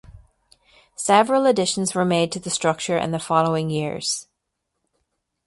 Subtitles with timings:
[0.95, 4.27] Several additions were made to the structure in the following years.